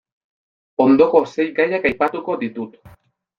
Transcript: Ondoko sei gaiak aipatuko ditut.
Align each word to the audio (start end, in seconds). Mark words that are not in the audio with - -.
Ondoko 0.85 1.21
sei 1.33 1.45
gaiak 1.59 1.85
aipatuko 1.91 2.39
ditut. 2.47 2.81